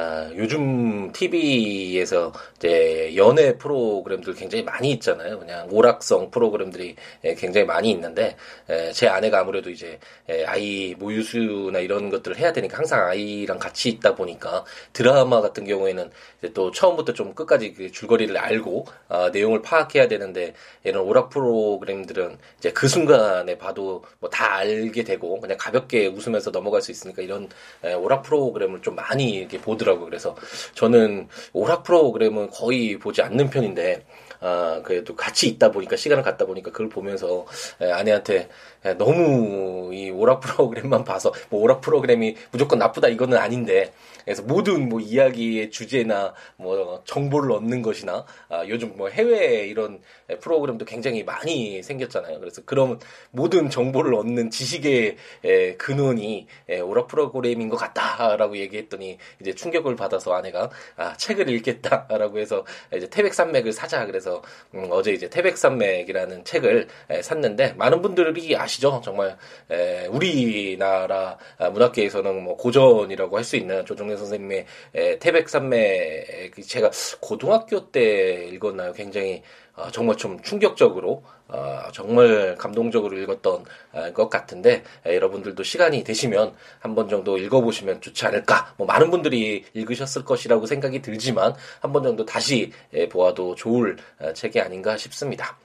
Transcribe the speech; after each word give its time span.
아, 0.00 0.30
요즘 0.36 1.10
TV에서 1.10 2.32
이제 2.56 3.12
연애 3.16 3.58
프로그램들 3.58 4.32
굉장히 4.34 4.62
많이 4.62 4.92
있잖아요. 4.92 5.40
그냥 5.40 5.66
오락성 5.72 6.30
프로그램들이 6.30 6.94
예, 7.24 7.34
굉장히 7.34 7.66
많이 7.66 7.90
있는데 7.90 8.36
에, 8.68 8.92
제 8.92 9.08
아내가 9.08 9.40
아무래도 9.40 9.70
이제 9.70 9.98
에, 10.28 10.44
아이 10.44 10.94
모유수나 10.98 11.80
이런 11.80 12.10
것들을 12.10 12.38
해야 12.38 12.52
되니까 12.52 12.78
항상 12.78 13.08
아이랑 13.08 13.58
같이 13.58 13.88
있다 13.88 14.14
보니까 14.14 14.64
드라마 14.92 15.40
같은 15.40 15.64
경우에는 15.64 16.10
또 16.54 16.70
처음부터 16.70 17.12
좀 17.12 17.34
끝까지 17.34 17.74
그 17.74 17.90
줄거리를 17.90 18.36
알고 18.38 18.86
아, 19.08 19.30
내용을 19.32 19.62
파악해야 19.62 20.06
되는데 20.06 20.54
이런 20.84 21.02
오락 21.04 21.30
프로그램들은 21.30 22.38
이제 22.58 22.72
그 22.72 22.86
순간에 22.86 23.58
봐도 23.58 24.04
뭐 24.20 24.28
다 24.30 24.54
알게 24.56 25.02
되고 25.04 25.40
그냥 25.40 25.56
가볍게 25.58 26.06
웃으면서 26.06 26.52
넘어갈 26.52 26.80
수 26.82 26.92
있으니까 26.92 27.22
이런 27.22 27.48
에, 27.82 27.92
오락 27.94 28.22
프로그램을 28.22 28.82
좀 28.82 28.94
많이 28.94 29.30
이렇게 29.30 29.58
보더라고요. 29.58 29.87
그래서 29.96 30.36
저는 30.74 31.28
오락 31.52 31.84
프로그램은 31.84 32.50
거의 32.50 32.98
보지 32.98 33.22
않는 33.22 33.50
편인데 33.50 34.04
아, 34.40 34.80
그래도 34.84 35.14
같이 35.16 35.48
있다 35.48 35.70
보니까, 35.70 35.96
시간을 35.96 36.22
갖다 36.22 36.46
보니까 36.46 36.70
그걸 36.70 36.88
보면서 36.88 37.46
에, 37.80 37.90
아내한테 37.90 38.48
에, 38.84 38.94
너무 38.94 39.90
이 39.94 40.10
오락 40.10 40.40
프로그램만 40.40 41.04
봐서, 41.04 41.32
뭐 41.50 41.60
오락 41.62 41.80
프로그램이 41.80 42.36
무조건 42.50 42.78
나쁘다 42.78 43.08
이거는 43.08 43.38
아닌데, 43.38 43.92
그래서 44.24 44.42
모든 44.42 44.88
뭐 44.88 45.00
이야기의 45.00 45.70
주제나 45.70 46.34
뭐 46.56 47.02
정보를 47.04 47.50
얻는 47.52 47.80
것이나, 47.82 48.26
아, 48.48 48.64
요즘 48.68 48.94
뭐 48.96 49.08
해외 49.08 49.66
이런 49.66 50.00
프로그램도 50.40 50.84
굉장히 50.84 51.24
많이 51.24 51.82
생겼잖아요. 51.82 52.38
그래서 52.38 52.60
그런 52.66 53.00
모든 53.30 53.70
정보를 53.70 54.14
얻는 54.14 54.50
지식의 54.50 55.16
에, 55.44 55.74
근원이 55.76 56.46
에, 56.68 56.80
오락 56.80 57.08
프로그램인 57.08 57.70
것 57.70 57.76
같다라고 57.76 58.58
얘기했더니 58.58 59.18
이제 59.40 59.54
충격을 59.54 59.96
받아서 59.96 60.34
아내가 60.34 60.70
아, 60.96 61.16
책을 61.16 61.48
읽겠다라고 61.48 62.38
해서 62.38 62.66
이제 62.94 63.08
태백산맥을 63.08 63.72
사자 63.72 64.04
그래서 64.04 64.27
그래서 64.28 64.42
음, 64.74 64.88
어제 64.90 65.12
이제 65.12 65.28
태백산맥이라는 65.30 66.44
책을 66.44 66.86
에, 67.10 67.22
샀는데 67.22 67.72
많은 67.78 68.02
분들이 68.02 68.54
아시죠? 68.54 69.00
정말 69.02 69.36
에, 69.70 70.06
우리나라 70.06 71.38
문학계에서는 71.72 72.42
뭐 72.42 72.56
고전이라고 72.56 73.36
할 73.36 73.48
수 73.48 73.56
있는 73.56 73.86
조정래 73.86 74.14
선생님의 74.14 74.66
에, 74.94 75.18
태백산맥 75.18 76.54
제가 76.66 76.90
고등학교 77.20 77.90
때 77.90 78.46
읽었나요? 78.52 78.92
굉장히 78.92 79.42
어, 79.67 79.67
정말 79.92 80.16
좀 80.16 80.40
충격적으로 80.42 81.22
어, 81.48 81.80
정말 81.92 82.56
감동적으로 82.56 83.16
읽었던 83.18 83.64
어, 83.92 84.12
것 84.12 84.28
같은데 84.28 84.82
에, 85.06 85.14
여러분들도 85.14 85.62
시간이 85.62 86.04
되시면 86.04 86.54
한 86.80 86.94
번 86.94 87.08
정도 87.08 87.38
읽어보시면 87.38 88.00
좋지 88.00 88.26
않을까. 88.26 88.74
뭐 88.76 88.86
많은 88.86 89.10
분들이 89.10 89.64
읽으셨을 89.74 90.24
것이라고 90.24 90.66
생각이 90.66 91.00
들지만 91.02 91.54
한 91.80 91.92
번 91.92 92.02
정도 92.02 92.24
다시 92.26 92.72
에, 92.92 93.08
보아도 93.08 93.54
좋을 93.54 93.96
어, 94.20 94.32
책이 94.32 94.60
아닌가 94.60 94.96
싶습니다. 94.96 95.56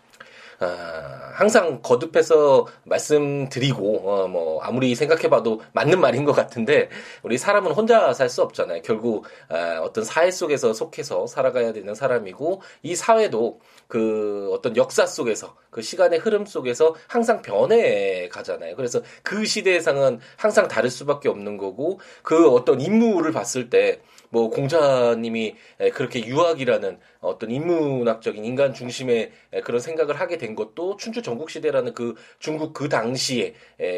아, 0.60 1.32
항상 1.34 1.82
거듭해서 1.82 2.68
말씀드리고 2.84 4.10
어, 4.10 4.28
뭐 4.28 4.62
아무리 4.62 4.96
생각해봐도 4.96 5.62
맞는 5.74 6.00
말인 6.00 6.26
것 6.26 6.34
같은데 6.34 6.90
우리 7.24 7.38
사람은 7.38 7.72
혼자 7.72 8.14
살 8.14 8.30
수 8.34 8.42
없잖아요. 8.42 8.82
결국 8.84 9.26
아, 9.50 9.80
어떤 9.84 10.04
사회 10.04 10.32
속에서 10.32 10.74
속해서 10.74 11.28
살아가야 11.28 11.74
되는 11.74 11.94
사람이고 11.94 12.62
이 12.82 12.96
사회도 12.96 13.60
그 13.88 14.50
어떤 14.52 14.76
역사 14.76 15.06
속에서 15.06 15.56
그 15.70 15.82
시간의 15.82 16.20
흐름 16.20 16.46
속에서 16.46 16.96
항상 17.08 17.42
변해 17.42 18.28
가잖아요. 18.30 18.76
그래서 18.76 19.02
그 19.22 19.46
시대상은 19.46 20.20
항상 20.36 20.68
다를 20.68 20.90
수밖에 20.90 21.30
없는 21.30 21.58
거고 21.58 22.00
그 22.24 22.50
어떤 22.50 22.82
인물을 22.82 23.32
봤을 23.32 23.70
때 23.70 24.02
뭐 24.34 24.50
공자님이 24.50 25.56
그렇게 25.94 26.26
유학이라는 26.26 26.98
어떤 27.20 27.52
인문학적인 27.52 28.44
인간 28.44 28.74
중심의 28.74 29.32
그런 29.64 29.80
생각을 29.80 30.20
하게 30.20 30.40
된 30.40 30.56
것도 30.56 30.98
춘추 30.98 31.22
전국 31.22 31.52
시대라는 31.52 31.94
그 31.94 32.16
중국 32.40 32.74
그 32.74 32.90
당시에 32.90 33.54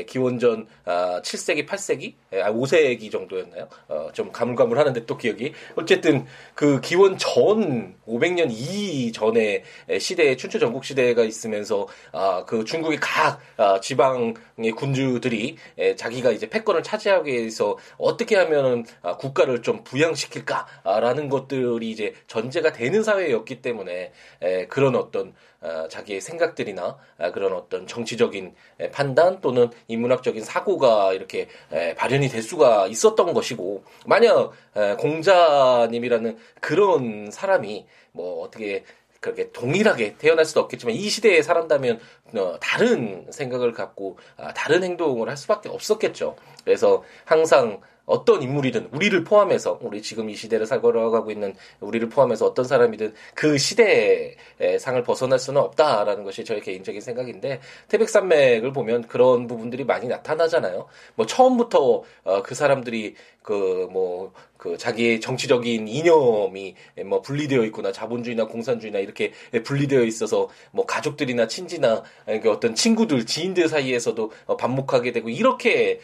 기원전 0.08 0.68
7세기, 0.86 1.66
8세기, 1.66 2.16
5세기 2.32 3.10
정도였나요? 3.10 3.70
어, 3.88 4.10
좀 4.12 4.32
가물가물하는데 4.34 5.06
또 5.06 5.18
기억이 5.18 5.54
어쨌든 5.76 6.26
그 6.54 6.82
기원 6.82 7.18
전 7.18 7.96
500년 8.06 8.52
이전에 8.52 9.64
시대에 9.98 10.36
춘추 10.36 10.60
전국 10.60 10.84
시대가 10.84 11.24
있으면서 11.24 11.88
아, 12.12 12.44
그 12.46 12.66
중국의 12.66 13.00
각 13.02 13.40
아, 13.56 13.80
지방의 13.80 14.72
군주들이 14.76 15.56
자기가 15.96 16.32
이제 16.32 16.50
패권을 16.50 16.84
차지하기 16.84 17.32
위해서 17.32 17.78
어떻게 17.98 18.36
하면은 18.36 18.86
아, 19.02 19.16
국가를 19.16 19.62
좀 19.62 19.84
부양시 19.84 20.25
킬까라는 20.30 21.30
것들이 21.30 21.90
이제 21.90 22.14
전제가 22.28 22.72
되는 22.72 23.04
사 23.04 23.16
사회였기 23.16 23.62
때문에 23.62 24.12
에, 24.42 24.68
그런 24.68 24.96
어떤 24.96 25.34
어, 25.62 25.88
자기의 25.88 26.22
생각들이나 26.22 26.98
아, 27.18 27.32
그런 27.32 27.54
어떤 27.54 27.88
정치적인 27.88 28.54
에, 28.80 28.92
판단 28.92 29.42
또는 29.42 29.70
인문학적인 29.88 30.44
사고가 30.44 31.14
이렇게 31.14 31.48
에, 31.72 31.96
발현이 31.96 32.28
될 32.30 32.42
수가 32.42 32.88
있었던 32.88 33.34
것이고 33.34 33.84
만약 34.06 34.52
에, 34.76 34.96
공자님이라는 34.96 36.38
그런 36.62 37.32
사람이 37.32 37.86
뭐 38.12 38.44
어떻게 38.44 38.84
그렇게 39.22 39.52
동일하게 39.52 40.18
태어날 40.18 40.46
수도 40.46 40.60
없겠지만 40.62 40.94
이 40.94 41.10
시대에 41.10 41.42
살았다면 41.42 42.00
어, 42.36 42.58
다른 42.60 43.26
생각을 43.32 43.74
갖고 43.74 44.20
아, 44.38 44.54
다른 44.54 44.84
행동을 44.84 45.30
할 45.30 45.38
수밖에 45.38 45.70
없었겠죠. 45.70 46.36
그래서 46.64 47.04
항상 47.24 47.82
어떤 48.06 48.42
인물이든 48.42 48.90
우리를 48.92 49.24
포함해서 49.24 49.80
우리 49.82 50.02
지금 50.02 50.30
이 50.30 50.36
시대를 50.36 50.66
살아가고 50.66 51.32
있는 51.32 51.56
우리를 51.80 52.08
포함해서 52.10 52.46
어떤 52.46 52.66
사람이든 52.66 53.14
그 53.34 53.58
시대의 53.58 54.36
상을 54.80 55.02
벗어날 55.04 55.40
수는 55.40 55.62
없다라는 55.62 56.24
것이 56.24 56.44
저의 56.46 56.62
개인적인 56.62 57.02
생각인데 57.02 57.60
태백산맥을 57.90 58.72
보면 58.74 59.08
그런 59.08 59.48
부분들이 59.48 59.84
많이 59.84 60.08
나타나잖아요. 60.08 60.88
뭐 61.16 61.26
처음부터 61.26 62.04
어, 62.24 62.42
그 62.44 62.56
사람들이 62.56 63.16
그 63.42 63.88
뭐 63.92 64.32
그 64.58 64.78
자기의 64.78 65.20
정치적인 65.22 65.88
이념이 65.88 66.76
뭐 67.06 67.22
분리되어 67.22 67.64
있구나 67.66 67.92
자본주의나 67.92 68.48
공산주의나 68.48 69.00
이렇게 69.00 69.32
분리되어 69.64 70.04
있어서 70.04 70.50
뭐 70.72 70.86
가족들이나 70.86 71.48
친지나 71.48 72.04
그 72.42 72.50
어떤 72.50 72.74
친구들 72.74 73.26
지인들 73.26 73.68
사이에서도 73.68 74.32
어, 74.48 74.58
반목하게 74.58 75.12
되고 75.12 75.30
이렇게 75.30 76.00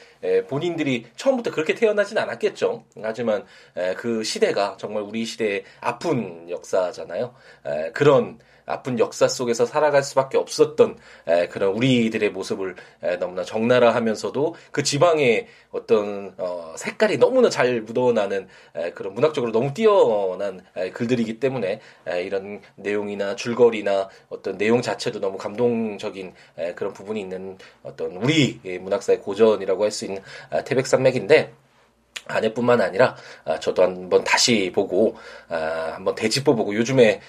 본인들이 0.47 1.06
처음부터 1.16 1.51
그렇게 1.51 1.73
태어 1.73 1.91
나진 1.94 2.18
않았겠죠. 2.18 2.85
하지만 3.02 3.46
그 3.97 4.24
시대가 4.24 4.78
정말 4.78 5.03
우리 5.03 5.25
시대의 5.25 5.63
아픈 5.81 6.50
역사잖아요. 6.50 7.34
그런 7.94 8.40
아픈 8.66 9.00
역사 9.00 9.28
속에서 9.28 9.66
살아갈 9.66 10.03
수밖에 10.03 10.38
없었던 10.38 10.97
에, 11.28 11.47
그런 11.47 11.74
우리들의 11.74 12.29
모습을 12.31 12.75
에, 13.03 13.18
너무나 13.18 13.44
적나라하면서도 13.44 14.56
그 14.72 14.84
지방의 14.84 15.47
어떤 15.72 16.34
어, 16.38 16.74
색깔이 16.78 17.18
너무나 17.18 17.50
잘 17.50 17.81
묻어나는 17.81 18.47
에, 18.75 18.91
그런 18.91 19.13
문학적으로 19.13 19.52
너무 19.52 19.73
뛰어난 19.73 20.62
에, 20.75 20.91
글들이기 20.91 21.40
때문에 21.40 21.79
에, 22.08 22.23
이런 22.23 22.62
내용이나 22.75 23.35
줄거리나 23.35 24.09
어떤 24.29 24.58
내용 24.58 24.81
자체도 24.81 25.19
너무 25.19 25.38
감동적인 25.38 26.34
에, 26.58 26.73
그런 26.73 26.94
부분이 26.94 27.19
있는 27.19 27.58
어떤 27.84 28.12
우리 28.18 28.59
문학사의 28.79 29.19
고전이라고 29.22 29.84
할 29.84 29.91
수 29.91 30.05
있는 30.05 30.22
아, 30.49 30.64
태백산맥인데 30.64 31.52
아내뿐만 32.28 32.82
아니라 32.82 33.16
아, 33.46 33.59
저도 33.59 33.84
한번 33.84 34.23
다시 34.23 34.72
보고 34.73 35.16
아, 35.50 35.94
한번 35.96 36.16
되짚어 36.16 36.56
보고 36.56 36.76
요즘에 36.76 37.22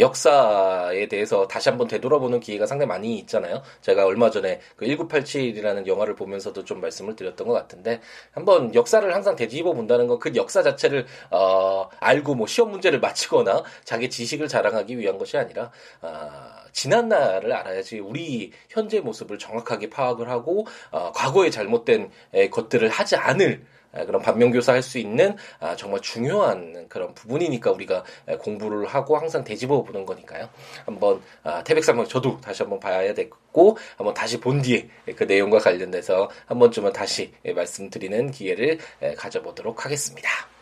역사에 0.00 1.08
대해서 1.08 1.46
다시 1.46 1.68
한번 1.68 1.88
되돌아보는 1.88 2.40
기회가 2.40 2.66
상당히 2.66 2.88
많이 2.88 3.18
있잖아요. 3.18 3.62
제가 3.80 4.04
얼마 4.04 4.30
전에 4.30 4.60
그 4.76 4.86
1987이라는 4.86 5.86
영화를 5.86 6.14
보면서도 6.14 6.64
좀 6.64 6.80
말씀을 6.80 7.16
드렸던 7.16 7.46
것 7.46 7.54
같은데 7.54 8.00
한번 8.32 8.74
역사를 8.74 9.14
항상 9.14 9.36
되짚어 9.36 9.72
본다는 9.72 10.06
건 10.06 10.16
그 10.18 10.34
역사 10.34 10.62
자체를 10.62 11.06
어, 11.30 11.88
알고 12.00 12.34
뭐 12.34 12.46
시험 12.46 12.70
문제를 12.70 13.00
마치거나 13.00 13.62
자기 13.84 14.10
지식을 14.10 14.48
자랑하기 14.48 14.98
위한 14.98 15.18
것이 15.18 15.36
아니라 15.36 15.70
아, 16.00 16.64
지난 16.72 17.08
날을 17.08 17.52
알아야지 17.52 18.00
우리 18.00 18.52
현재 18.68 19.00
모습을 19.00 19.38
정확하게 19.38 19.90
파악을 19.90 20.28
하고 20.28 20.66
어, 20.90 21.12
과거에 21.12 21.50
잘못된 21.50 22.10
것들을 22.50 22.88
하지 22.88 23.16
않을 23.16 23.64
그런 23.92 24.22
반면교사 24.22 24.72
할 24.72 24.82
수 24.86 24.98
있는 24.98 25.36
아, 25.58 25.74
정말 25.74 26.00
중요한 26.00 26.86
그런 26.88 27.12
부분이니까 27.14 27.72
우리가 27.72 28.04
공부를 28.40 28.86
하고 28.86 29.16
항상 29.16 29.42
되짚어 29.42 29.82
보는 29.82 30.06
거니까요. 30.06 30.48
한번 30.84 31.20
아, 31.42 31.62
태백산맥 31.64 32.08
저도 32.08 32.40
다시 32.40 32.62
한번 32.62 32.78
봐야 32.78 33.12
되고 33.14 33.76
한번 33.96 34.14
다시 34.14 34.38
본 34.38 34.62
뒤에 34.62 34.88
그 35.16 35.24
내용과 35.24 35.58
관련돼서 35.58 36.30
한 36.46 36.58
번쯤은 36.58 36.92
다시 36.92 37.32
말씀드리는 37.44 38.30
기회를 38.30 38.78
가져보도록 39.16 39.84
하겠습니다. 39.84 40.55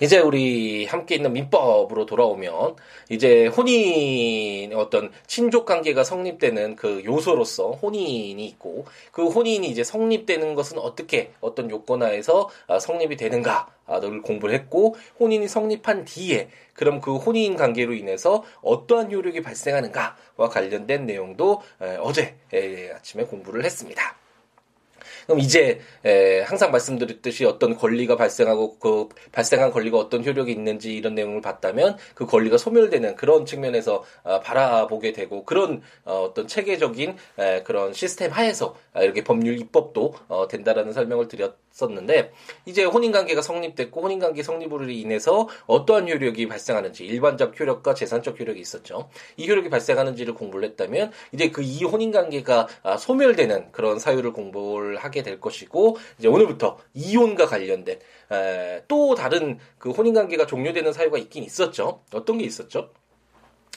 이제 0.00 0.18
우리 0.18 0.86
함께 0.86 1.16
있는 1.16 1.32
민법으로 1.32 2.06
돌아오면 2.06 2.76
이제 3.08 3.46
혼인 3.46 4.72
어떤 4.74 5.10
친족 5.26 5.66
관계가 5.66 6.04
성립되는 6.04 6.76
그 6.76 7.02
요소로서 7.04 7.72
혼인이 7.72 8.44
있고 8.46 8.86
그 9.12 9.26
혼인이 9.28 9.66
이제 9.68 9.84
성립되는 9.84 10.54
것은 10.54 10.78
어떻게 10.78 11.32
어떤 11.40 11.70
요건하에서 11.70 12.48
아, 12.66 12.78
성립이 12.78 13.16
되는가를 13.16 14.22
공부를 14.22 14.54
했고 14.54 14.96
혼인이 15.18 15.48
성립한 15.48 16.04
뒤에 16.04 16.48
그럼 16.74 17.00
그 17.00 17.16
혼인 17.16 17.56
관계로 17.56 17.92
인해서 17.92 18.44
어떠한 18.62 19.12
효력이 19.12 19.42
발생하는가와 19.42 20.48
관련된 20.50 21.04
내용도 21.04 21.60
어제 22.00 22.36
아침에 22.96 23.24
공부를 23.24 23.64
했습니다. 23.64 24.19
그럼 25.26 25.40
이제 25.40 25.80
에, 26.04 26.40
항상 26.40 26.70
말씀드렸듯이 26.70 27.44
어떤 27.44 27.76
권리가 27.76 28.16
발생하고 28.16 28.78
그 28.78 29.08
발생한 29.32 29.70
권리가 29.70 29.98
어떤 29.98 30.24
효력이 30.24 30.52
있는지 30.52 30.94
이런 30.94 31.14
내용을 31.14 31.40
봤다면 31.40 31.96
그 32.14 32.26
권리가 32.26 32.58
소멸되는 32.58 33.16
그런 33.16 33.46
측면에서 33.46 34.04
어, 34.22 34.40
바라보게 34.40 35.12
되고 35.12 35.44
그런 35.44 35.82
어, 36.04 36.22
어떤 36.22 36.46
체계적인 36.46 37.16
에, 37.38 37.62
그런 37.62 37.92
시스템 37.92 38.30
하에서 38.32 38.76
이렇게 38.96 39.22
법률 39.24 39.58
입법도 39.58 40.14
어, 40.28 40.48
된다라는 40.48 40.92
설명을 40.92 41.28
드렸. 41.28 41.56
썼는데 41.72 42.32
이제 42.66 42.84
혼인관계가 42.84 43.40
성립됐고 43.40 44.02
혼인관계 44.02 44.42
성립으로 44.42 44.90
인해서 44.90 45.48
어떠한 45.66 46.08
효력이 46.08 46.46
발생하는지 46.46 47.06
일반적 47.06 47.58
효력과 47.58 47.94
재산적 47.94 48.38
효력이 48.38 48.60
있었죠. 48.60 49.08
이 49.38 49.48
효력이 49.48 49.70
발생하는지를 49.70 50.34
공부를 50.34 50.68
했다면 50.68 51.12
이제 51.32 51.50
그 51.50 51.70
이 51.70 51.84
혼인관계가 51.84 52.66
아, 52.82 52.96
소멸되는 52.96 53.70
그런 53.70 53.98
사유를 53.98 54.32
공부를 54.32 54.96
하게 54.96 55.22
될 55.22 55.40
것이고 55.40 55.96
이제 56.18 56.26
오늘부터 56.28 56.78
이혼과 56.94 57.46
관련된 57.46 57.98
또 58.88 59.14
다른 59.14 59.58
그 59.78 59.90
혼인관계가 59.90 60.46
종료되는 60.46 60.92
사유가 60.92 61.18
있긴 61.18 61.44
있었죠. 61.44 62.02
어떤 62.12 62.38
게 62.38 62.44
있었죠? 62.44 62.90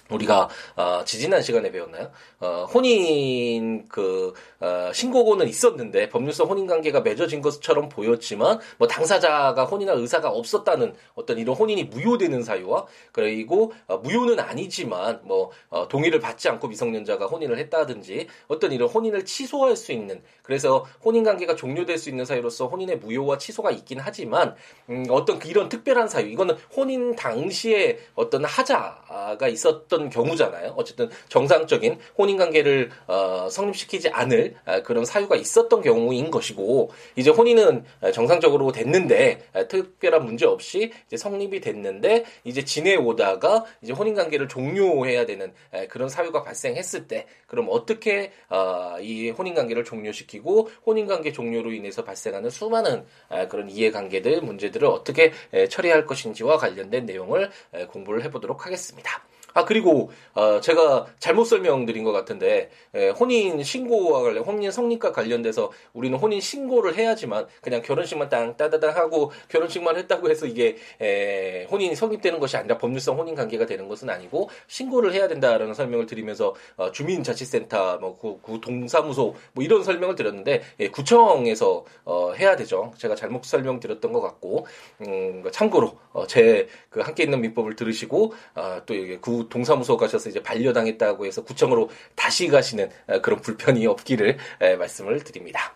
우리가 0.10 0.50
어, 0.76 1.04
지지난 1.06 1.42
시간에 1.42 1.72
배웠나요? 1.72 2.12
어, 2.40 2.68
혼인 2.74 3.88
그 3.88 4.34
어, 4.60 4.92
신고고는 4.94 5.48
있었는데 5.48 6.10
법률상 6.10 6.48
혼인 6.48 6.68
관계가 6.68 7.02
맺어진 7.02 7.42
것처럼 7.42 7.90
보였지만 7.90 8.60
뭐 8.78 8.88
당사자가 8.88 9.64
혼인할 9.64 9.98
의사가 9.98 10.30
없었다는 10.30 10.94
어떤 11.16 11.38
이런 11.38 11.56
혼인이 11.56 11.86
무효되는 11.86 12.44
사유와 12.44 12.86
그리고 13.12 13.72
어, 13.88 13.98
무효는 13.98 14.40
아니지만 14.40 15.22
뭐 15.24 15.52
어, 15.70 15.88
동의를 15.88 16.20
받지 16.20 16.50
않고 16.50 16.68
미성년자가 16.68 17.28
혼인을 17.28 17.58
했다든지 17.60 18.28
어떤 18.48 18.74
이런 18.74 18.90
혼인을 18.90 19.24
취소할 19.26 19.78
수 19.78 19.94
있는 19.94 20.22
그래서 20.42 20.86
혼인 21.04 21.24
관계가 21.24 21.56
종료될 21.56 21.98
수 21.98 22.10
있는 22.10 22.26
사유로서 22.26 22.68
혼인의 22.68 22.98
무효와 22.98 23.38
취소가 23.38 23.72
있긴 23.72 24.00
하지만 24.02 24.56
음, 24.90 25.06
어떤 25.10 25.42
이런 25.46 25.70
특별한 25.70 26.10
사유 26.10 26.28
이거는 26.28 26.56
혼인 26.76 27.16
당시에 27.16 28.00
어떤 28.16 28.44
하자가 28.44 29.48
있었 29.48 29.83
던 29.88 30.10
경우잖아요. 30.10 30.74
어쨌든 30.76 31.10
정상적인 31.30 32.00
혼인 32.18 32.38
관계를 32.38 32.90
어, 33.08 33.48
성립시키지 33.50 34.10
않을 34.10 34.56
아, 34.66 34.82
그런 34.82 35.06
사유가 35.06 35.36
있었던 35.36 35.82
경우인 35.82 36.32
것이고 36.32 36.92
이제 37.16 37.30
혼인은 37.30 37.84
정상적으로 38.14 38.72
됐는데 38.72 39.42
특별한 39.70 40.26
문제 40.26 40.46
없이 40.46 40.92
이제 41.08 41.18
성립이 41.18 41.60
됐는데 41.62 42.26
이제 42.44 42.64
지내오다가 42.64 43.66
이제 43.82 43.94
혼인 43.94 44.14
관계를 44.16 44.48
종료해야 44.48 45.26
되는 45.26 45.54
그런 45.90 46.10
사유가 46.10 46.44
발생했을 46.44 47.08
때 47.08 47.28
그럼 47.48 47.68
어떻게 47.70 48.32
어, 48.50 48.98
이 49.00 49.30
혼인 49.30 49.54
관계를 49.54 49.84
종료시키고 49.84 50.70
혼인 50.86 51.08
관계 51.08 51.32
종료로 51.32 51.72
인해서 51.72 52.04
발생하는 52.04 52.50
수많은 52.50 53.06
그런 53.50 53.70
이해관계들 53.70 54.42
문제들을 54.42 54.88
어떻게 54.88 55.32
처리할 55.70 56.06
것인지와 56.06 56.58
관련된 56.58 57.06
내용을 57.06 57.52
공부를 57.90 58.24
해보도록 58.24 58.66
하겠습니다. 58.66 59.24
아 59.54 59.66
그리고 59.66 60.12
어, 60.34 60.60
제가 60.60 61.06
잘못 61.20 61.46
설명드린 61.46 62.04
것 62.04 62.12
같은데 62.12 62.70
에, 62.94 63.10
혼인 63.10 63.64
신고와 63.64 64.24
관련 64.24 64.44
혼인 64.44 64.72
성립과 64.72 65.12
관련돼서 65.12 65.72
우리는 65.94 66.18
혼인 66.18 66.42
신고를 66.42 66.96
해야지만 66.96 67.48
그냥 67.62 67.82
결혼식만 67.82 68.30
땅 68.30 68.58
따다당 68.58 68.96
하고 68.96 69.32
결혼식만 69.50 69.98
했다고 69.98 70.30
해서 70.30 70.46
이게 70.46 70.78
에, 71.00 71.66
혼인이 71.66 71.96
성립되는 71.96 72.40
것이 72.40 72.58
아니라 72.58 72.78
법률상 72.78 73.18
혼인 73.18 73.36
관계가 73.36 73.66
되는 73.66 73.88
것은 73.88 74.10
아니고 74.10 74.50
신고를 74.68 75.14
해야 75.14 75.28
된다라는 75.28 75.74
설명을 75.74 76.06
드리면서 76.06 76.56
어, 76.78 76.92
주민자치센터 76.92 77.98
뭐 78.00 78.18
구, 78.18 78.40
구 78.40 78.60
동사무소 78.60 79.36
뭐 79.54 79.64
이런 79.64 79.84
설명을 79.84 80.16
드렸는데 80.16 80.64
예, 80.80 80.90
구청에서 80.90 81.86
어, 82.06 82.34
해야 82.34 82.56
되죠. 82.56 82.92
제가 82.98 83.16
잘못 83.16 83.46
설명드렸던 83.46 84.12
것 84.14 84.22
같고 84.22 84.66
음, 85.02 85.44
참고로 85.52 85.98
어, 86.12 86.26
제그 86.28 87.02
함께 87.02 87.24
있는 87.24 87.42
민법을 87.42 87.76
들으시고 87.76 88.34
어, 88.56 88.82
또 88.86 88.94
이게 88.94 89.18
구 89.44 89.50
동사무소 89.50 89.98
가셔서 89.98 90.30
이제 90.30 90.42
반려당했다고 90.42 91.26
해서 91.26 91.44
구청으로 91.44 91.90
다시 92.16 92.48
가시는 92.48 92.90
그런 93.22 93.42
불편이 93.42 93.86
없기를 93.88 94.38
말씀을 94.80 95.24
드립니다. 95.24 95.76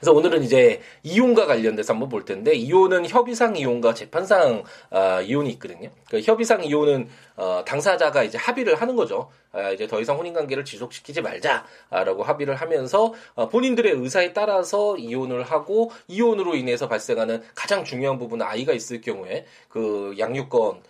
그래서 0.00 0.12
오늘은 0.12 0.42
이제 0.42 0.80
이혼과 1.02 1.46
관련돼서 1.46 1.92
한번 1.92 2.08
볼 2.08 2.24
텐데 2.24 2.54
이혼은 2.54 3.06
협의상 3.06 3.56
이혼과 3.56 3.94
재판상 3.94 4.64
어, 4.90 5.20
이혼이 5.20 5.50
있거든요. 5.50 5.90
그 6.08 6.20
협의상 6.20 6.64
이혼은 6.64 7.08
어, 7.36 7.62
당사자가 7.66 8.22
이제 8.22 8.38
합의를 8.38 8.80
하는 8.80 8.96
거죠. 8.96 9.30
아, 9.52 9.70
이제 9.70 9.86
더 9.86 10.00
이상 10.00 10.16
혼인 10.16 10.32
관계를 10.32 10.64
지속시키지 10.64 11.22
말자라고 11.22 12.22
합의를 12.22 12.54
하면서 12.54 13.12
어, 13.34 13.48
본인들의 13.48 13.92
의사에 13.92 14.32
따라서 14.32 14.96
이혼을 14.96 15.42
하고 15.42 15.90
이혼으로 16.08 16.54
인해서 16.54 16.88
발생하는 16.88 17.42
가장 17.54 17.84
중요한 17.84 18.18
부분은 18.18 18.46
아이가 18.46 18.72
있을 18.72 19.00
경우에 19.00 19.44
그 19.68 20.14
양육권 20.18 20.82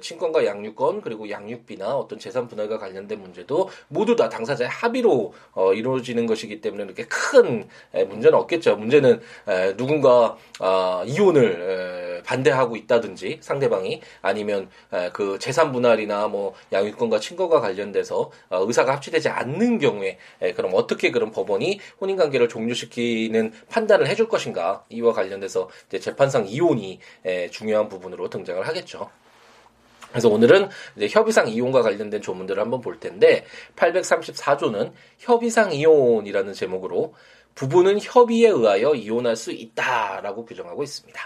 친권과 0.00 0.44
양육권 0.46 1.00
그리고 1.00 1.28
양육비나 1.28 1.96
어떤 1.96 2.18
재산 2.18 2.48
분할과 2.48 2.78
관련된 2.78 3.20
문제도 3.20 3.68
모두 3.88 4.16
다 4.16 4.28
당사자의 4.28 4.68
합의로 4.70 5.34
어, 5.52 5.72
이루어지는 5.72 6.26
것이기 6.26 6.60
때문에 6.60 6.84
이렇게 6.84 7.04
큰 7.04 7.68
문제는 7.92 8.38
없겠죠. 8.38 8.76
문제는 8.76 9.20
누군가 9.76 10.36
어, 10.60 11.02
이혼을 11.06 12.22
반대하고 12.24 12.76
있다든지 12.76 13.38
상대방이 13.40 14.00
아니면 14.22 14.68
그 15.12 15.38
재산 15.38 15.72
분할이나 15.72 16.28
뭐 16.28 16.54
양육권과 16.72 17.20
친권과 17.20 17.60
관련돼서 17.60 18.30
어, 18.48 18.64
의사가 18.66 18.92
합치되지 18.94 19.28
않는 19.28 19.78
경우에 19.78 20.18
그럼 20.56 20.72
어떻게 20.74 21.10
그런 21.10 21.30
법원이 21.30 21.80
혼인 22.00 22.16
관계를 22.16 22.48
종료시키는 22.48 23.52
판단을 23.68 24.06
해줄 24.06 24.28
것인가 24.28 24.84
이와 24.88 25.12
관련돼서 25.12 25.68
재판상 26.00 26.46
이혼이 26.46 27.00
중요한 27.50 27.88
부분으로 27.88 28.30
등장을 28.30 28.66
하겠죠. 28.66 29.10
그래서 30.14 30.28
오늘은 30.28 30.68
이제 30.94 31.08
협의상 31.10 31.48
이혼과 31.48 31.82
관련된 31.82 32.22
조문들을 32.22 32.62
한번 32.62 32.80
볼 32.80 33.00
텐데 33.00 33.44
834조는 33.74 34.92
협의상 35.18 35.72
이혼이라는 35.72 36.52
제목으로 36.52 37.14
부부는 37.56 37.98
협의에 38.00 38.48
의하여 38.48 38.94
이혼할 38.94 39.34
수 39.34 39.50
있다라고 39.50 40.44
규정하고 40.44 40.84
있습니다. 40.84 41.20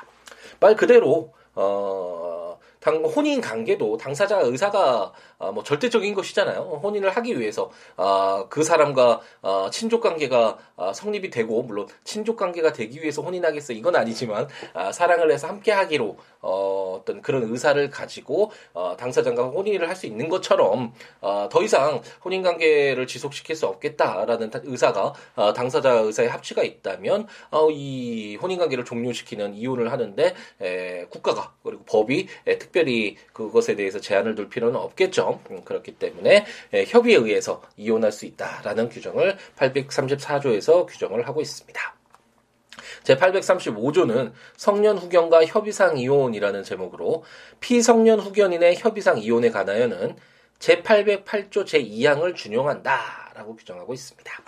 말 0.60 0.74
그대로 0.74 1.34
어, 1.54 2.58
당, 2.80 3.04
혼인 3.04 3.40
관계도 3.40 3.96
당사자 3.96 4.38
의사가 4.40 5.12
어, 5.38 5.52
뭐 5.52 5.62
절대적인 5.64 6.14
것이잖아요. 6.14 6.80
혼인을 6.82 7.10
하기 7.10 7.38
위해서 7.38 7.70
어, 7.96 8.46
그 8.48 8.62
사람과 8.62 9.20
어, 9.42 9.68
친족 9.70 10.00
관계가 10.00 10.58
어, 10.76 10.92
성립이 10.92 11.30
되고 11.30 11.62
물론 11.62 11.86
친족 12.04 12.36
관계가 12.36 12.72
되기 12.72 13.00
위해서 13.00 13.22
혼인하겠어 13.22 13.72
이건 13.72 13.96
아니지만 13.96 14.48
아, 14.74 14.92
사랑을 14.92 15.30
해서 15.32 15.48
함께하기로 15.48 16.16
어, 16.40 16.98
어떤 17.00 17.20
그런 17.22 17.42
의사를 17.44 17.90
가지고 17.90 18.50
어, 18.72 18.96
당사자가 18.98 19.44
혼인을 19.48 19.86
할 19.88 19.98
수 19.98 20.06
있는 20.06 20.28
것처럼 20.28 20.92
어, 21.20 21.48
더 21.50 21.62
이상 21.62 22.00
혼인 22.24 22.42
관계를 22.42 23.06
지속시킬 23.06 23.56
수 23.56 23.66
없겠다라는 23.66 24.50
의사가 24.62 25.12
어, 25.34 25.52
당사자 25.52 25.90
의사의 25.90 26.28
합치가 26.28 26.62
있다면 26.62 27.26
어, 27.50 27.68
이 27.70 28.36
혼인 28.36 28.58
관계를 28.58 28.84
종료시키는 28.84 29.54
이혼을 29.54 29.92
하는데 29.92 30.34
에, 30.60 31.04
국가가 31.10 31.52
그리고 31.62 31.82
법이 31.84 32.28
에, 32.46 32.58
특별히 32.58 33.16
그것에 33.32 33.74
대해서 33.76 34.00
제한을 34.00 34.34
둘 34.34 34.48
필요는 34.48 34.76
없겠죠. 34.76 35.40
음, 35.50 35.64
그렇기 35.64 35.92
때문에 35.96 36.46
예, 36.74 36.84
협의에 36.84 37.16
의해서 37.16 37.62
이혼할 37.76 38.12
수 38.12 38.24
있다라는 38.26 38.88
규정을 38.88 39.36
834조에서 39.56 40.86
규정을 40.86 41.26
하고 41.26 41.40
있습니다. 41.40 41.97
제835조는 43.04 44.32
성년 44.56 44.98
후견과 44.98 45.46
협의상 45.46 45.98
이혼이라는 45.98 46.62
제목으로 46.62 47.24
피성년 47.60 48.20
후견인의 48.20 48.76
협의상 48.76 49.18
이혼에 49.18 49.50
관하여는 49.50 50.16
제808조 50.58 51.64
제2항을 51.64 52.34
준용한다라고 52.34 53.56
규정하고 53.56 53.94
있습니다. 53.94 54.42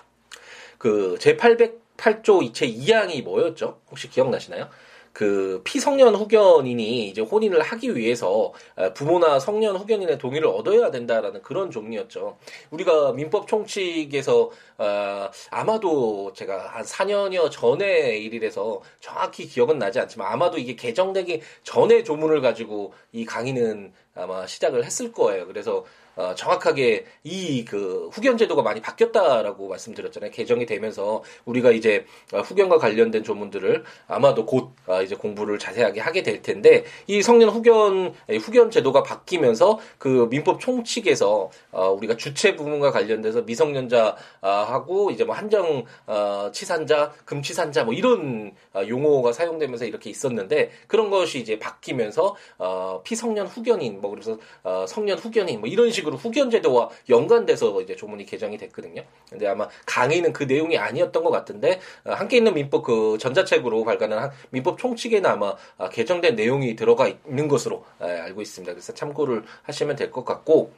그 0.78 1.16
제808 1.20 1.90
8조 2.00 2.52
2채 2.52 2.74
2항이 2.74 3.22
뭐였죠? 3.22 3.80
혹시 3.90 4.08
기억나시나요? 4.08 4.68
그 5.12 5.60
피성년 5.64 6.14
후견인이 6.14 7.08
이제 7.08 7.20
혼인을 7.20 7.62
하기 7.62 7.96
위해서 7.96 8.52
부모나 8.94 9.38
성년 9.38 9.76
후견인의 9.76 10.18
동의를 10.18 10.46
얻어야 10.48 10.90
된다라는 10.90 11.42
그런 11.42 11.70
종류였죠. 11.70 12.38
우리가 12.70 13.12
민법 13.12 13.48
총칙에서 13.48 14.50
어, 14.78 15.30
아마도 15.50 16.32
제가 16.32 16.68
한 16.68 16.84
4년여 16.84 17.50
전의 17.50 18.22
일이라서 18.24 18.80
정확히 19.00 19.46
기억은 19.46 19.78
나지 19.78 20.00
않지만 20.00 20.32
아마도 20.32 20.56
이게 20.56 20.74
개정되기 20.74 21.42
전에 21.64 22.02
조문을 22.02 22.40
가지고 22.40 22.94
이 23.12 23.26
강의는 23.26 23.92
아마 24.14 24.46
시작을 24.46 24.84
했을 24.84 25.12
거예요. 25.12 25.46
그래서 25.46 25.84
어, 26.16 26.34
정확하게 26.34 27.06
이 27.24 27.64
그 27.70 28.08
후견 28.12 28.36
제도가 28.36 28.62
많이 28.62 28.80
바뀌었다라고 28.80 29.68
말씀드렸잖아요. 29.68 30.30
개정이 30.30 30.66
되면서 30.66 31.22
우리가 31.44 31.70
이제 31.70 32.04
어, 32.32 32.40
후견과 32.40 32.78
관련된 32.78 33.22
조문들을 33.22 33.84
아마도 34.08 34.44
곧 34.46 34.72
어, 34.86 35.02
이제 35.02 35.14
공부를 35.14 35.58
자세하게 35.58 36.00
하게 36.00 36.22
될 36.22 36.42
텐데 36.42 36.84
이 37.06 37.22
성년 37.22 37.50
후견 37.50 38.14
후견 38.40 38.70
제도가 38.70 39.02
바뀌면서 39.04 39.78
그 39.98 40.26
민법 40.30 40.58
총칙에서 40.60 41.50
어, 41.70 41.90
우리가 41.90 42.16
주체 42.16 42.56
부분과 42.56 42.90
관련돼서 42.90 43.42
미성년자하고 43.42 45.10
이제 45.12 45.24
뭐 45.24 45.34
한정 45.34 45.84
어, 46.06 46.50
치산자, 46.52 47.12
금치산자 47.24 47.84
뭐 47.84 47.94
이런 47.94 48.52
어, 48.74 48.82
용어가 48.88 49.32
사용되면서 49.32 49.84
이렇게 49.84 50.10
있었는데 50.10 50.70
그런 50.88 51.10
것이 51.10 51.38
이제 51.38 51.58
바뀌면서 51.58 52.34
어, 52.58 53.00
피성년 53.04 53.46
후견인 53.46 54.00
뭐 54.00 54.10
그래서 54.10 54.38
어, 54.64 54.84
성년 54.88 55.18
후견인 55.18 55.60
뭐 55.60 55.68
이런 55.68 55.90
식으로 55.90 55.99
식으로 56.00 56.16
후견 56.18 56.50
제도와 56.50 56.90
연관돼서 57.08 57.80
이제 57.80 57.96
조문이 57.96 58.26
개정이 58.26 58.58
됐거든요. 58.58 59.02
근데 59.30 59.46
아마 59.46 59.68
강의는 59.86 60.32
그 60.32 60.44
내용이 60.44 60.76
아니었던 60.76 61.22
것 61.24 61.30
같은데 61.30 61.80
어, 62.04 62.12
함께 62.12 62.36
있는 62.38 62.52
민법 62.52 62.84
그 62.84 63.16
전자책으로 63.18 63.84
발간한 63.84 64.30
민법 64.50 64.78
총칙에는 64.78 65.30
아마 65.30 65.54
아, 65.78 65.88
개정된 65.88 66.34
내용이 66.34 66.76
들어가 66.76 67.08
있는 67.08 67.48
것으로 67.48 67.84
알고 68.00 68.42
있습니다. 68.42 68.72
그래서 68.72 68.92
참고를 68.92 69.44
하시면 69.62 69.96
될 69.96 70.10
것 70.10 70.24
같고 70.24 70.72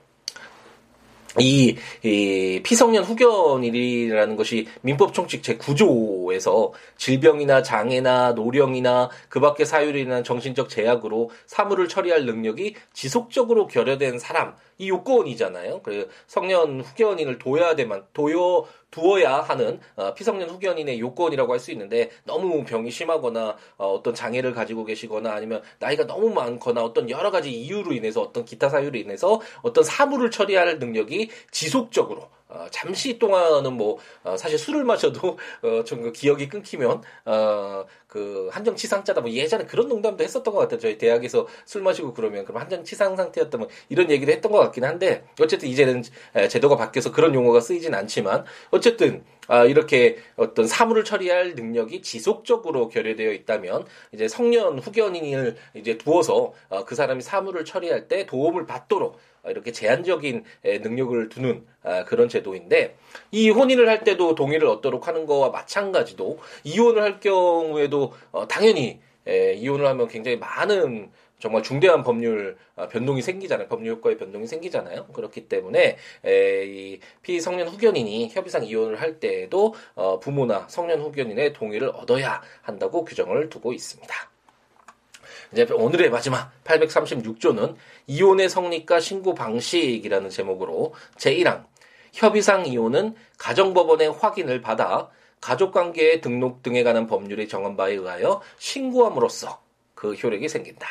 이, 1.40 1.76
이 2.02 2.60
피성년 2.62 3.04
후견일이라는 3.04 4.36
것이 4.36 4.66
민법 4.82 5.14
총칙 5.14 5.40
제9조에서 5.40 6.72
질병이나 6.98 7.62
장애나 7.62 8.32
노령이나 8.32 9.08
그 9.30 9.40
밖의 9.40 9.64
사유이나 9.64 10.22
정신적 10.22 10.68
제약으로 10.68 11.30
사물을 11.46 11.88
처리할 11.88 12.26
능력이 12.26 12.74
지속적으로 12.92 13.66
결여된 13.66 14.18
사람 14.18 14.54
이 14.82 14.88
요건이잖아요. 14.88 15.82
그 15.82 16.08
성년 16.26 16.80
후견인을 16.80 17.38
둬야 17.38 17.76
되만 17.76 18.04
둬요 18.12 18.66
두어야 18.90 19.40
하는 19.40 19.80
어, 19.96 20.12
피성년 20.12 20.50
후견인의 20.50 20.98
요건이라고 21.00 21.52
할 21.52 21.62
수 21.62 21.70
있는데 21.70 22.10
너무 22.24 22.64
병이 22.64 22.90
심하거나 22.90 23.56
어, 23.76 24.02
떤 24.02 24.12
장애를 24.14 24.52
가지고 24.52 24.84
계시거나 24.84 25.32
아니면 25.32 25.62
나이가 25.78 26.08
너무 26.08 26.30
많거나 26.30 26.82
어떤 26.82 27.08
여러 27.08 27.30
가지 27.30 27.52
이유로 27.52 27.92
인해서 27.92 28.20
어떤 28.20 28.44
기타 28.44 28.68
사유로 28.68 28.98
인해서 28.98 29.40
어떤 29.62 29.84
사물을 29.84 30.32
처리할 30.32 30.80
능력이 30.80 31.30
지속적으로 31.52 32.28
어, 32.52 32.66
잠시 32.70 33.18
동안은 33.18 33.72
뭐 33.72 33.98
어, 34.22 34.36
사실 34.36 34.58
술을 34.58 34.84
마셔도 34.84 35.38
어, 35.62 35.84
좀그 35.84 36.12
기억이 36.12 36.48
끊기면 36.48 37.02
어, 37.24 37.84
그 38.06 38.50
한정 38.52 38.76
치상자다 38.76 39.22
뭐 39.22 39.30
예전에 39.30 39.64
그런 39.64 39.88
농담도 39.88 40.22
했었던 40.22 40.52
것 40.52 40.60
같아요. 40.60 40.78
저희 40.78 40.98
대학에서 40.98 41.46
술 41.64 41.82
마시고 41.82 42.12
그러면 42.12 42.44
그럼 42.44 42.60
한정 42.60 42.84
치상 42.84 43.16
상태였다 43.16 43.56
뭐 43.56 43.68
이런 43.88 44.10
얘기도 44.10 44.30
했던 44.32 44.52
것 44.52 44.58
같긴 44.58 44.84
한데 44.84 45.24
어쨌든 45.40 45.68
이제는 45.68 46.02
제도가 46.50 46.76
바뀌어서 46.76 47.10
그런 47.10 47.34
용어가 47.34 47.60
쓰이진 47.60 47.94
않지만 47.94 48.44
어쨌든 48.70 49.24
아, 49.48 49.64
이렇게 49.64 50.18
어떤 50.36 50.66
사물을 50.66 51.04
처리할 51.04 51.54
능력이 51.54 52.02
지속적으로 52.02 52.88
결여되어 52.88 53.32
있다면 53.32 53.86
이제 54.12 54.28
성년 54.28 54.78
후견인을 54.78 55.56
이제 55.74 55.98
두어서 55.98 56.52
어, 56.68 56.84
그 56.84 56.94
사람이 56.94 57.22
사물을 57.22 57.64
처리할 57.64 58.08
때 58.08 58.24
도움을 58.26 58.66
받도록 58.66 59.18
이렇게 59.46 59.72
제한적인 59.72 60.44
능력을 60.64 61.28
두는 61.28 61.66
아, 61.82 62.04
그런 62.04 62.28
제도인데 62.28 62.96
이 63.30 63.50
혼인을 63.50 63.88
할 63.88 64.04
때도 64.04 64.34
동의를 64.34 64.68
얻도록 64.68 65.08
하는 65.08 65.26
거와 65.26 65.50
마찬가지로 65.50 66.38
이혼을 66.64 67.02
할 67.02 67.20
경우에도 67.20 68.12
어, 68.30 68.46
당연히 68.46 69.00
이혼을 69.26 69.86
하면 69.86 70.08
굉장히 70.08 70.36
많은 70.36 71.10
정말 71.42 71.64
중대한 71.64 72.04
법률 72.04 72.56
아, 72.76 72.86
변동이 72.86 73.20
생기잖아요. 73.20 73.66
법률 73.66 73.96
효과의 73.96 74.16
변동이 74.16 74.46
생기잖아요. 74.46 75.06
그렇기 75.08 75.48
때문에 75.48 75.96
이 76.24 77.00
피성년 77.22 77.66
후견인이 77.66 78.28
협의상 78.28 78.64
이혼을 78.64 79.00
할 79.00 79.18
때에도 79.18 79.74
어, 79.96 80.20
부모나 80.20 80.68
성년 80.68 81.00
후견인의 81.00 81.52
동의를 81.52 81.88
얻어야 81.88 82.40
한다고 82.62 83.04
규정을 83.04 83.48
두고 83.48 83.72
있습니다. 83.72 84.31
이제 85.52 85.66
오늘의 85.70 86.10
마지막 86.10 86.50
836조는 86.64 87.76
이혼의 88.06 88.48
성립과 88.48 89.00
신고 89.00 89.34
방식이라는 89.34 90.30
제목으로 90.30 90.94
제1항 91.16 91.66
협의상 92.12 92.66
이혼은 92.66 93.14
가정법원의 93.38 94.12
확인을 94.12 94.60
받아 94.60 95.10
가족관계의 95.40 96.20
등록 96.20 96.62
등에 96.62 96.82
관한 96.82 97.06
법률이 97.06 97.48
정한 97.48 97.76
바에 97.76 97.94
의하여 97.94 98.40
신고함으로써 98.58 99.60
그 99.94 100.14
효력이 100.14 100.48
생긴다. 100.48 100.86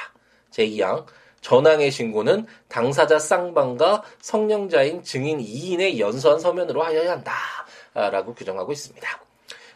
제2항 0.51 1.05
전항의 1.41 1.89
신고는 1.89 2.45
당사자 2.67 3.17
쌍방과 3.17 4.03
성령자인 4.19 5.03
증인 5.03 5.39
2인의 5.39 5.97
연수한 5.97 6.39
서면으로 6.39 6.83
하여야 6.83 7.11
한다. 7.11 7.33
라고 7.93 8.33
규정하고 8.33 8.71
있습니다. 8.71 9.21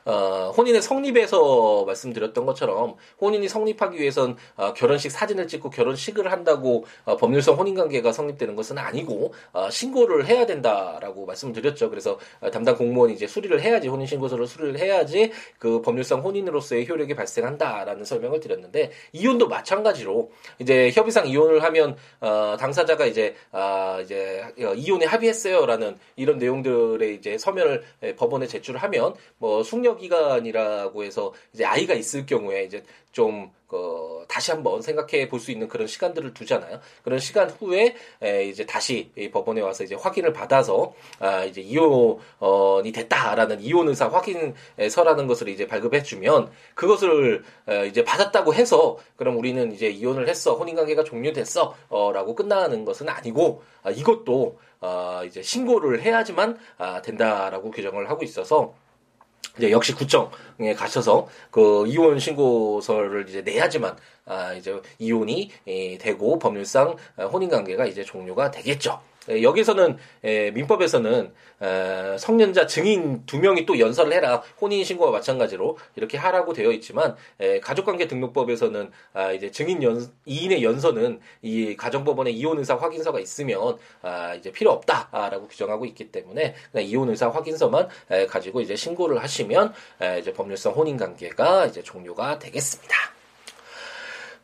어, 0.06 0.54
혼인의 0.56 0.84
성립에서 0.84 1.84
말씀드렸던 1.86 2.46
것처럼 2.46 2.96
혼인이 3.20 3.48
성립하기 3.48 4.00
위해선 4.00 4.38
어, 4.56 4.74
결혼식 4.74 5.10
사진을 5.10 5.48
찍고 5.48 5.72
결혼식을 5.72 6.32
한다고 6.32 6.86
어, 7.06 7.18
법률성 7.18 7.56
혼인관계가 7.58 8.12
성립되는 8.12 8.56
것은 8.56 8.78
아니고 8.78 9.34
어, 9.52 9.70
신고를 9.72 10.28
해야 10.28 10.46
된다라고 10.46 11.26
말씀드렸죠. 11.26 11.90
그래서 11.90 12.20
어, 12.40 12.52
담당 12.52 12.76
공무원이 12.76 13.14
이제 13.14 13.26
수리를 13.26 13.60
해야지 13.60 13.88
혼인신고서를 13.88 14.46
수리를 14.46 14.80
해야지 14.80 15.32
그 15.58 15.82
법률성 15.82 16.22
혼인으로서의 16.22 16.88
효력이 16.88 17.16
발생한다라는 17.16 18.06
설명을 18.06 18.40
드렸는데 18.40 18.92
이혼도 19.12 19.48
마찬가지로 19.48 20.30
이제 20.60 20.92
협의상 20.94 21.28
이혼을 21.28 21.64
하면 21.64 21.98
어, 22.22 22.56
당사자가 22.60 23.08
이제 23.08 23.36
아 23.52 24.00
이제 24.04 24.44
이혼에 24.76 25.06
합의했어요라는 25.06 25.98
이런 26.16 26.38
내용들의 26.38 27.16
이제 27.16 27.38
서면을 27.38 27.84
법원에 28.18 28.46
제출하면 28.46 29.16
뭐 29.38 29.64
숙려 29.64 29.95
기간이라고 29.98 31.04
해서 31.04 31.34
이제 31.54 31.66
아이가 31.66 31.94
있을 31.94 32.26
경우에 32.26 32.64
이제 32.64 32.84
좀 33.12 33.52
어, 33.70 34.24
다시 34.28 34.52
한번 34.52 34.82
생각해 34.82 35.28
볼 35.28 35.40
수 35.40 35.52
있는 35.52 35.68
그런 35.68 35.88
시간들을 35.88 36.34
두잖아요. 36.34 36.80
그런 37.04 37.20
시간 37.20 37.50
후에 37.50 37.96
에, 38.22 38.46
이제 38.46 38.66
다시 38.66 39.12
법원에 39.32 39.62
와서 39.62 39.84
이제 39.84 39.96
확인을 39.96 40.34
받아서 40.34 40.94
아, 41.20 41.44
이제 41.44 41.62
이혼이 41.62 42.92
됐다라는 42.92 43.62
이혼 43.62 43.90
의사 43.90 44.08
확인서라는 44.08 45.28
것을 45.28 45.50
이제 45.50 45.68
발급해 45.68 46.04
주면 46.04 46.52
그것을 46.74 47.44
에, 47.68 47.88
이제 47.88 48.04
받았다고 48.04 48.54
해서 48.54 48.98
그럼 49.18 49.38
우리는 49.38 49.72
이제 49.72 49.90
이혼을 49.90 50.28
했어 50.30 50.56
혼인 50.56 50.76
관계가 50.76 51.04
종료됐어라고 51.04 52.36
끝나는 52.36 52.86
것은 52.86 53.10
아니고 53.10 53.64
아, 53.84 53.92
이것도 53.92 54.58
아, 54.82 55.24
이제 55.26 55.42
신고를 55.42 56.02
해야지만 56.02 56.58
아, 56.78 57.02
된다라고 57.02 57.72
규정을 57.72 58.10
하고 58.10 58.24
있어서 58.24 58.74
이제 59.58 59.72
역시 59.72 59.94
구청에 59.94 60.74
가셔서 60.76 61.28
그 61.52 61.86
이혼 61.88 62.20
신고서를 62.20 63.28
이제 63.30 63.42
내야지만 63.42 63.96
아 64.26 64.54
이제 64.54 64.82
이혼이 65.00 65.52
되고 66.00 66.40
법률상 66.40 66.96
혼인 67.32 67.50
관계가 67.50 67.86
이제 67.86 68.04
종료가 68.04 68.52
되겠죠. 68.52 69.00
예, 69.30 69.42
여기서는 69.42 69.98
에, 70.24 70.52
민법에서는 70.52 71.34
에, 71.62 72.18
성년자 72.18 72.68
증인 72.68 73.26
두 73.26 73.40
명이 73.40 73.66
또 73.66 73.80
연설을 73.80 74.14
해라 74.14 74.42
혼인 74.60 74.84
신고와 74.84 75.12
마찬가지로 75.12 75.78
이렇게 75.96 76.18
하라고 76.18 76.54
되어 76.54 76.72
있지만 76.72 77.16
에, 77.40 77.60
가족관계 77.60 78.08
등록법에서는 78.08 78.92
아, 79.14 79.32
이제 79.32 79.52
증인 79.52 79.82
연 79.84 80.00
2인의 80.28 80.62
연설은 80.62 81.20
이 81.42 81.76
가정법원에 81.76 82.32
이혼 82.32 82.60
의사 82.60 82.76
확인서가 82.76 83.20
있으면 83.20 83.78
아, 84.02 84.36
이제 84.36 84.52
필요 84.52 84.72
없다라고 84.72 85.48
규정하고 85.48 85.86
있기 85.86 86.12
때문에 86.12 86.56
이혼 86.80 87.10
의사 87.10 87.30
확인서만 87.30 87.88
에, 88.12 88.26
가지고 88.26 88.62
이제 88.62 88.76
신고를 88.76 89.22
하시면 89.24 89.74
에, 90.02 90.20
이제 90.20 90.34
법률상 90.34 90.74
혼인 90.74 90.98
관계가 90.98 91.66
이제 91.68 91.82
종료가 91.82 92.40
되겠습니다. 92.40 93.15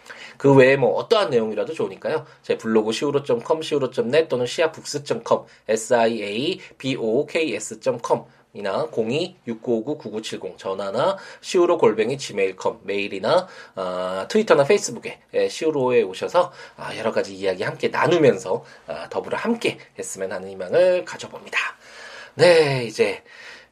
그 0.41 0.51
외에 0.55 0.75
뭐 0.75 0.95
어떠한 0.95 1.29
내용이라도 1.29 1.71
좋으니까요. 1.71 2.25
제 2.41 2.57
블로그 2.57 2.89
siwo.com, 2.89 3.59
siwo.net 3.59 4.27
또는 4.27 4.45
siabooks.com, 4.45 5.43
s-i-a-b-o-o-k-s.com 5.67 6.63
이나 8.53 8.87
02-6959-9970 8.87 10.57
전화나 10.57 11.15
시우로 11.41 11.77
골뱅이 11.77 12.17
지메일컴 12.17 12.79
메일이나 12.85 13.47
어, 13.75 14.25
트위터나 14.27 14.63
페이스북에 14.63 15.19
예, 15.35 15.47
시우로에 15.47 16.01
오셔서 16.01 16.51
아, 16.75 16.97
여러 16.97 17.11
가지 17.11 17.35
이야기 17.35 17.61
함께 17.61 17.89
나누면서 17.89 18.65
아, 18.87 19.09
더불어 19.09 19.37
함께 19.37 19.77
했으면 19.99 20.31
하는 20.31 20.49
희망을 20.49 21.05
가져봅니다. 21.05 21.59
네, 22.33 22.85
이제 22.85 23.21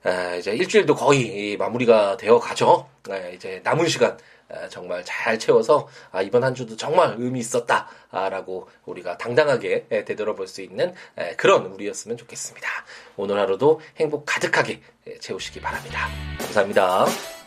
아, 0.03 0.35
이제 0.35 0.51
일주일도 0.51 0.93
거의 0.93 1.57
마무리가 1.57 2.17
되어 2.17 2.37
가죠. 2.37 2.87
네, 3.07 3.31
이제 3.33 3.59
남은 3.63 3.87
시간 3.87 4.19
정말 4.69 5.03
잘 5.05 5.37
채워서 5.37 5.87
아, 6.11 6.21
이번 6.21 6.43
한 6.43 6.55
주도 6.55 6.75
정말 6.75 7.15
의미 7.17 7.39
있었다라고 7.39 8.69
우리가 8.85 9.17
당당하게 9.17 9.85
되돌아볼 10.05 10.47
수 10.47 10.61
있는 10.61 10.93
그런 11.37 11.65
우리였으면 11.67 12.17
좋겠습니다. 12.17 12.67
오늘 13.17 13.39
하루도 13.39 13.81
행복 13.97 14.25
가득하게 14.25 14.81
채우시기 15.19 15.61
바랍니다. 15.61 16.07
감사합니다. 16.39 17.38